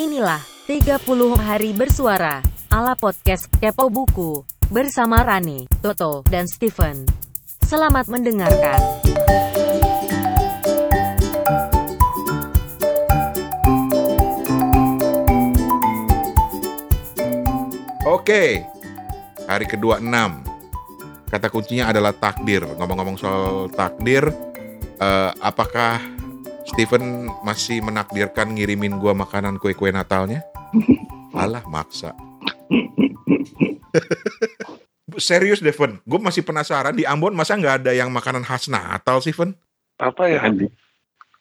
[0.00, 0.96] Inilah 30
[1.36, 2.40] hari bersuara
[2.72, 7.04] ala podcast Kepo Buku bersama Rani, Toto, dan Steven.
[7.60, 8.80] Selamat mendengarkan.
[18.08, 18.64] Oke,
[19.44, 20.40] hari kedua enam.
[21.28, 22.64] Kata kuncinya adalah takdir.
[22.64, 24.32] Ngomong-ngomong soal takdir,
[24.96, 26.19] eh, apakah
[26.70, 30.40] Steven masih menakdirkan ngirimin gua makanan kue-kue Natalnya?
[31.34, 32.14] Alah, maksa.
[35.18, 35.98] Serius, Devon.
[36.04, 39.52] Gue masih penasaran di Ambon masa nggak ada yang makanan khas Natal sih, Ven?
[39.98, 40.70] apa ya di-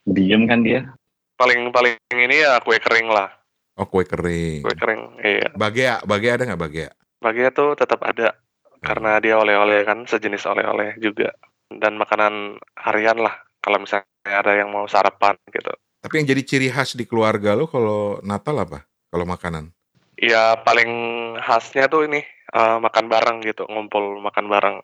[0.03, 0.91] diem kan dia.
[1.39, 3.31] paling paling ini ya kue kering lah
[3.79, 4.59] Oh, kue kering.
[4.59, 6.89] kue kering iya Bagea, bagea ada nggak bagea?
[7.23, 8.35] bagian tuh tetap ada
[8.79, 11.31] karena dia oleh-oleh kan sejenis oleh-oleh juga
[11.71, 16.67] dan makanan harian lah kalau misalnya ada yang mau sarapan gitu Tapi yang jadi ciri
[16.71, 18.87] khas di keluarga lo kalau Natal apa?
[19.09, 19.71] Kalau makanan?
[20.19, 20.91] ya paling
[21.39, 24.75] khasnya tuh ini eh, makan bareng gitu ngumpul makan bareng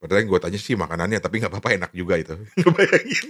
[0.00, 2.32] Padahal yang gue tanya sih makanannya, tapi nggak apa-apa enak juga itu.
[2.56, 3.26] Ngebayangin.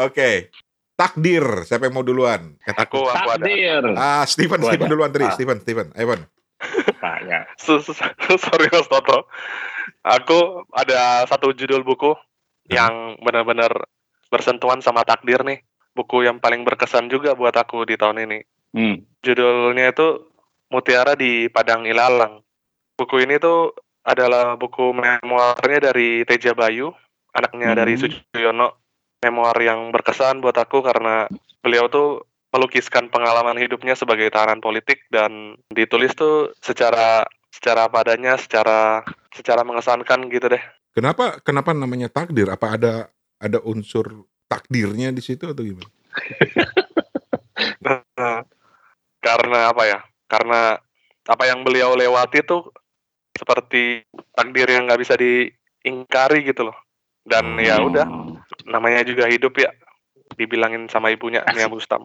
[0.00, 0.48] Oke,
[0.96, 1.44] takdir.
[1.68, 2.56] Siapa yang mau duluan?
[2.64, 3.84] Kata aku aku ada Takdir.
[3.92, 4.92] Ah, Steven, Steven ada.
[4.96, 5.28] duluan tadi.
[5.28, 5.36] Ah.
[5.36, 5.86] Steven, Steven.
[5.92, 6.24] Evan.
[7.28, 7.44] Ya.
[7.60, 7.84] Su-
[8.48, 9.28] sorry Mas Toto
[10.02, 12.14] aku ada satu judul buku
[12.70, 13.70] yang benar-benar
[14.30, 18.40] bersentuhan sama takdir nih buku yang paling berkesan juga buat aku di tahun ini
[18.72, 19.04] Hmm.
[19.20, 20.32] Judulnya itu
[20.72, 22.40] Mutiara di Padang Ilalang.
[22.96, 26.90] Buku ini tuh adalah buku memoirnya dari Teja Bayu,
[27.36, 27.78] anaknya Hmm.
[27.78, 28.80] dari Sujoyono.
[29.22, 31.30] Memoir yang berkesan buat aku karena
[31.62, 37.22] beliau tuh melukiskan pengalaman hidupnya sebagai tahanan politik dan ditulis tuh secara
[37.62, 40.58] secara padanya, secara secara mengesankan gitu deh.
[40.98, 42.50] Kenapa kenapa namanya takdir?
[42.50, 43.06] Apa ada
[43.38, 45.86] ada unsur takdirnya di situ atau gimana?
[47.86, 48.42] Nah,
[49.26, 50.02] karena apa ya?
[50.26, 50.74] Karena
[51.22, 52.66] apa yang beliau lewati tuh
[53.30, 54.02] seperti
[54.34, 56.76] takdir yang nggak bisa diingkari gitu loh.
[57.22, 57.86] Dan ya Hmm.
[57.86, 58.06] udah,
[58.66, 59.70] namanya juga hidup ya.
[60.34, 62.02] Dibilangin sama ibunya Mia Bustam.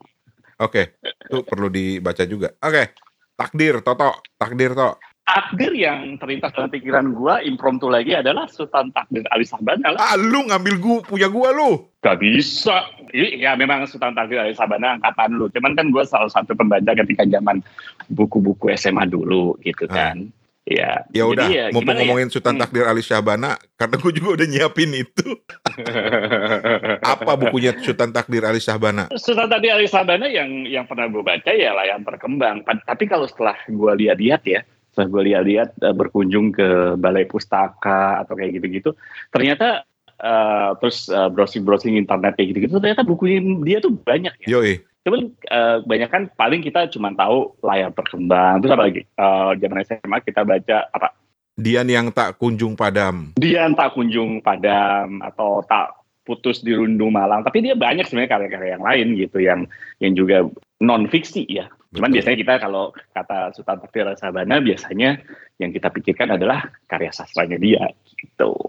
[0.62, 2.54] Oke, itu perlu dibaca juga.
[2.62, 2.94] Oke,
[3.34, 5.02] takdir, Toto, takdir, Toto.
[5.28, 10.00] Takdir yang terlintas dalam pikiran gua impromptu lagi adalah Sultan Takdir Ali Sabana lah.
[10.00, 11.84] Ah, lu ngambil gua punya gua lu.
[12.00, 12.88] Gak bisa.
[13.12, 15.52] Ini ya memang Sultan Takdir Ali Sabana angkatan lu.
[15.52, 17.60] Cuman kan gua salah satu pembaca ketika zaman
[18.08, 20.16] buku-buku SMA dulu gitu Ah.
[20.16, 20.32] kan.
[20.64, 21.04] Ya.
[21.12, 21.96] Ya jadi udah, ya, mau ya?
[21.96, 22.62] ngomongin Sultan Hmm.
[22.64, 25.28] Takdir Ali Syahbana, karena gua juga udah nyiapin itu.
[27.04, 29.08] Apa bukunya Sultan Takdir Ali Syahbana?
[29.16, 32.64] Sultan Takdir Ali Sabana yang yang pernah gue baca ya layar berkembang.
[32.64, 34.62] Pa- Tapi kalau setelah gue lihat-lihat ya,
[34.98, 38.98] setelah gue lihat-lihat eh, berkunjung ke balai pustaka atau kayak gitu-gitu,
[39.30, 39.86] ternyata
[40.18, 44.58] eh, terus eh, browsing-browsing internet kayak gitu-gitu, ternyata bukunya dia tuh banyak ya.
[44.58, 44.82] Yoi.
[45.06, 48.66] Cuman eh, banyak kan paling kita cuma tahu layar berkembang.
[48.66, 49.02] Terus apa lagi?
[49.06, 51.14] Eh, zaman SMA kita baca apa?
[51.58, 53.34] Dian yang tak kunjung padam.
[53.38, 55.97] Dia tak kunjung padam atau tak
[56.28, 57.48] putus di rundu malang.
[57.48, 59.64] Tapi dia banyak sebenarnya karya-karya yang lain gitu yang
[60.04, 60.44] yang juga
[60.84, 61.72] non fiksi ya.
[61.96, 62.16] Cuman Betul.
[62.20, 62.84] biasanya kita kalau
[63.16, 65.24] kata Sultan Takdir Sabana biasanya
[65.56, 67.88] yang kita pikirkan adalah karya sastranya dia
[68.20, 68.60] gitu.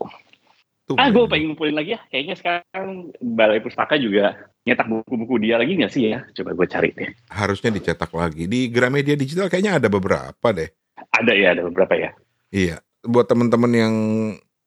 [0.88, 2.00] Tuh, Ah, gue pengen ngumpulin lagi ya.
[2.08, 6.24] Kayaknya sekarang Balai Pustaka juga nyetak buku-buku dia lagi nggak sih ya?
[6.32, 7.12] Coba gue cari deh.
[7.28, 8.48] harusnya dicetak lagi.
[8.48, 10.72] Di Gramedia Digital kayaknya ada beberapa deh.
[11.12, 12.16] Ada ya, ada beberapa ya.
[12.48, 13.94] Iya, buat teman-teman yang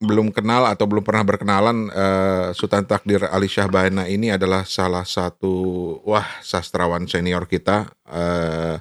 [0.02, 5.54] belum kenal atau belum pernah berkenalan, eh, Sultan Takdir Ali Syahbana ini adalah salah satu
[6.02, 7.86] wah sastrawan senior kita.
[8.10, 8.76] Eh,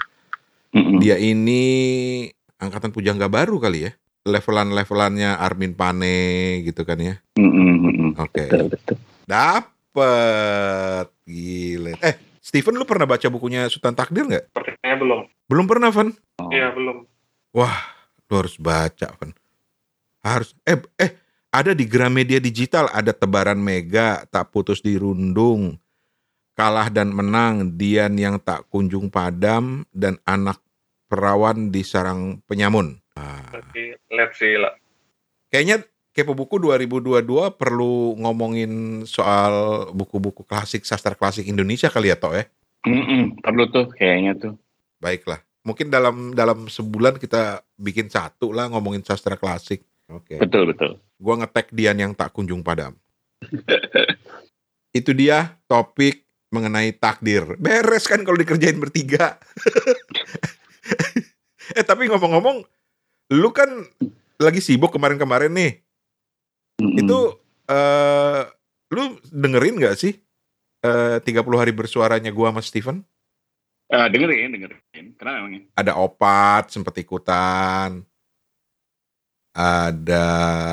[0.73, 0.97] Mm-mm.
[0.97, 2.25] dia ini
[2.57, 3.91] angkatan pujangga baru kali ya,
[4.25, 6.17] levelan-levelannya Armin Pane
[6.65, 7.15] gitu kan ya.
[7.37, 8.17] Mm-mm.
[8.17, 8.97] Oke, Betul, betul.
[9.29, 11.93] dapet gile.
[12.01, 14.49] Eh, Steven lu pernah baca bukunya Sultan Takdir nggak?
[14.49, 15.19] Sepertinya belum.
[15.45, 16.09] Belum pernah, Van?
[16.41, 16.49] Oh.
[16.49, 17.05] Iya, belum.
[18.31, 19.31] Lu harus baca, Van.
[20.21, 20.53] Harus.
[20.65, 21.11] Eh, eh,
[21.51, 25.75] ada di Gramedia Digital ada tebaran mega tak putus dirundung,
[26.55, 30.61] kalah dan menang, Dian yang tak kunjung padam dan anak
[31.11, 33.01] perawan di sarang penyamun.
[33.19, 33.43] Ah,
[34.31, 34.71] see lah.
[35.51, 42.35] kayaknya Kepo Buku 2022 perlu ngomongin soal buku-buku klasik sastra klasik Indonesia kali ya, Toh
[42.35, 42.47] ya.
[42.87, 44.53] Mm-mm, perlu tuh kayaknya tuh.
[44.99, 45.39] Baiklah.
[45.63, 49.87] Mungkin dalam dalam sebulan kita bikin satu lah ngomongin sastra klasik.
[50.11, 50.35] Oke.
[50.37, 50.91] Betul, betul.
[51.17, 52.95] Gua ngetek Dian yang tak kunjung padam.
[54.97, 57.55] Itu dia topik mengenai takdir.
[57.55, 59.39] Beres kan kalau dikerjain bertiga.
[61.77, 62.67] eh tapi ngomong-ngomong,
[63.31, 63.71] lu kan
[64.35, 65.71] lagi sibuk kemarin-kemarin nih.
[66.83, 66.99] Mm-mm.
[66.99, 67.39] Itu
[67.71, 68.43] eh
[68.91, 70.19] lu dengerin nggak sih
[70.83, 72.99] eh, 30 hari bersuaranya gua sama Steven?
[73.91, 75.05] Eh, dengerin, dengerin.
[75.15, 75.61] Kenapa emangnya?
[75.75, 78.03] Ada Opat sempat ikutan.
[79.51, 80.25] Ada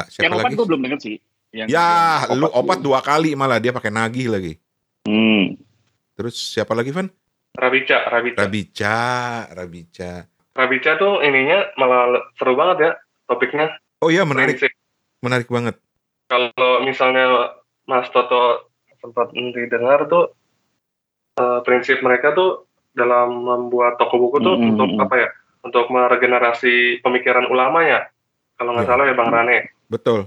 [0.07, 0.57] siapa Yang opat lagi?
[0.57, 1.17] gue belum denger sih.
[1.49, 1.89] Yang, Ya,
[2.29, 4.55] yang lu Opat Opat dua kali malah dia pakai nagih lagi.
[5.09, 5.57] Hmm.
[6.15, 7.09] Terus siapa lagi, Van?
[7.57, 8.39] Rabica, Rabica.
[8.39, 8.99] Rabica,
[9.51, 10.13] Rabica.
[10.55, 12.93] Rabica tuh ininya malah seru banget ya
[13.27, 13.67] topiknya.
[13.99, 14.73] Oh iya menarik, Prinsip.
[15.23, 15.75] menarik banget.
[16.29, 17.57] Kalau misalnya
[17.89, 20.35] Mas Toto sempat didengar tuh
[21.35, 24.75] eh, prinsip mereka tuh dalam membuat toko buku tuh Mm-mm.
[24.75, 25.29] untuk apa ya?
[25.67, 28.07] Untuk meregenerasi pemikiran ulama ya.
[28.59, 28.91] Kalau nggak Ya.
[28.91, 29.59] salah ya Bang Rane.
[29.87, 30.21] Betul,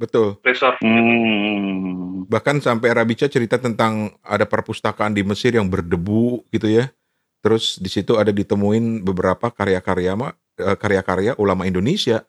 [0.00, 0.40] betul.
[0.40, 0.80] Reserve.
[0.80, 2.24] Hmm.
[2.26, 6.88] Bahkan sampai Rabica cerita tentang ada perpustakaan di Mesir yang berdebu gitu ya.
[7.44, 10.14] Terus di situ ada ditemuin beberapa karya-karya
[10.56, 12.24] eh, karya-karya ulama Indonesia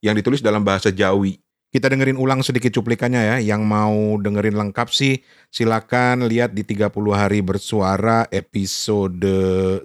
[0.00, 1.36] yang ditulis dalam bahasa Jawi.
[1.72, 3.36] Kita dengerin ulang sedikit cuplikannya ya.
[3.56, 9.24] Yang mau dengerin lengkap sih silakan lihat di 30 hari bersuara episode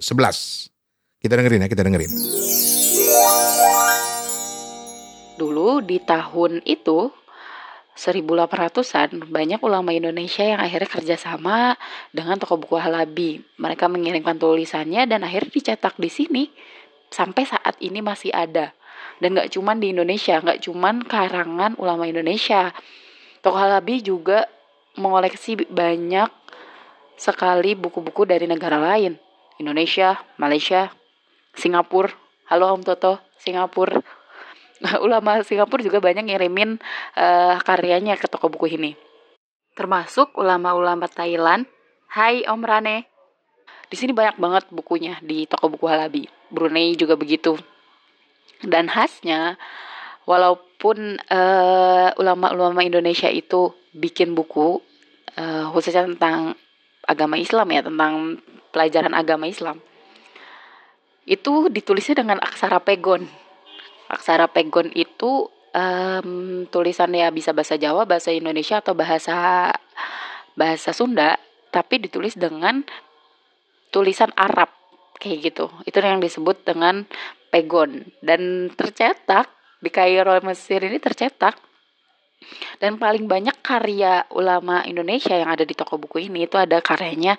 [1.18, 2.12] Kita dengerin ya, kita dengerin.
[5.84, 7.12] Di tahun itu
[7.98, 11.74] 1800-an banyak ulama Indonesia yang akhirnya kerjasama
[12.14, 13.42] dengan toko buku Halabi.
[13.58, 16.44] Mereka mengirimkan tulisannya dan akhirnya dicetak di sini
[17.10, 18.70] sampai saat ini masih ada.
[19.18, 22.70] Dan nggak cuman di Indonesia, nggak cuman karangan ulama Indonesia.
[23.42, 24.46] Toko Halabi juga
[24.94, 26.30] mengoleksi banyak
[27.18, 29.18] sekali buku-buku dari negara lain.
[29.58, 30.94] Indonesia, Malaysia,
[31.58, 32.14] Singapura.
[32.46, 33.98] Halo Om Toto, Singapura.
[35.06, 36.78] Ulama Singapura juga banyak ngirimin
[37.18, 38.94] eh, karyanya ke toko buku ini.
[39.74, 41.66] Termasuk ulama-ulama Thailand.
[42.10, 43.06] Hai Om Rane.
[43.88, 46.26] Di sini banyak banget bukunya di toko buku Halabi.
[46.48, 47.56] Brunei juga begitu.
[48.58, 49.54] Dan khasnya,
[50.26, 54.82] walaupun eh, ulama-ulama Indonesia itu bikin buku
[55.38, 56.58] eh, khususnya tentang
[57.06, 58.42] agama Islam ya, tentang
[58.74, 59.80] pelajaran agama Islam,
[61.24, 63.28] itu ditulisnya dengan aksara pegon.
[64.08, 69.70] Aksara pegon itu em, tulisannya bisa bahasa Jawa, bahasa Indonesia atau bahasa
[70.58, 71.38] bahasa Sunda,
[71.70, 72.82] tapi ditulis dengan
[73.94, 74.72] tulisan Arab
[75.20, 75.66] kayak gitu.
[75.84, 77.04] Itu yang disebut dengan
[77.52, 81.58] pegon dan tercetak di Kairo Mesir ini tercetak.
[82.78, 87.34] Dan paling banyak karya ulama Indonesia yang ada di toko buku ini itu ada karyanya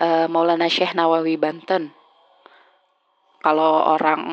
[0.00, 1.92] eh, Maulana Syekh Nawawi Banten.
[3.44, 4.24] Kalau orang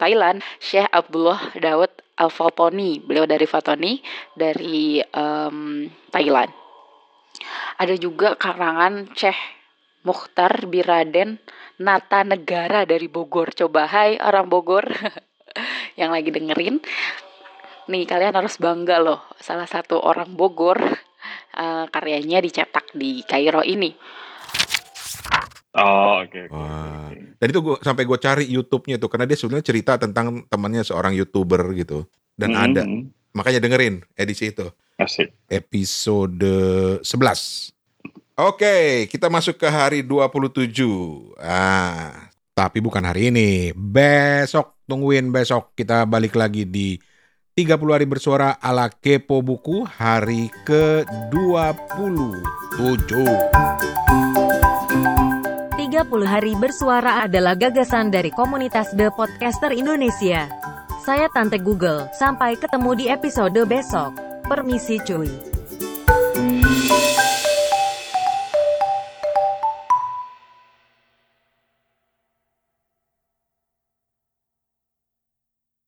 [0.00, 3.04] Thailand, Syekh Abdullah Daud Al-Fatoni.
[3.04, 4.00] Beliau dari Fatoni,
[4.32, 6.48] dari em, Thailand.
[7.76, 9.36] Ada juga karangan Syekh
[10.04, 11.36] Mukhtar Biraden
[11.80, 13.52] Nata Negara dari Bogor.
[13.52, 14.84] Coba hai orang Bogor
[16.00, 16.80] yang lagi dengerin.
[17.88, 19.28] Nih kalian harus bangga loh.
[19.40, 20.80] Salah satu orang Bogor
[21.56, 23.92] eh, karyanya dicetak di Kairo ini.
[25.70, 26.50] Oh, oke.
[26.50, 27.08] oke, Wah.
[27.08, 27.38] oke.
[27.38, 31.14] Dan itu gua sampai gue cari YouTube-nya tuh karena dia sebenarnya cerita tentang temannya seorang
[31.14, 32.04] YouTuber gitu.
[32.34, 32.82] Dan Hmm, ada.
[32.82, 33.06] hmm.
[33.30, 34.66] Makanya dengerin edisi itu.
[34.98, 35.30] Asik.
[35.46, 36.42] Episode
[37.06, 37.70] 11.
[38.34, 41.36] Oke, kita masuk ke hari 27.
[41.38, 43.70] Ah, tapi bukan hari ini.
[43.70, 45.72] Besok, tungguin besok.
[45.76, 46.98] Kita balik lagi di
[47.54, 53.12] 30 hari bersuara ala Kepo Buku hari ke-27.
[56.00, 60.48] 30 hari bersuara adalah gagasan dari komunitas The Podcaster Indonesia.
[61.04, 64.16] Saya Tante Google, sampai ketemu di episode besok.
[64.48, 65.49] Permisi cuy.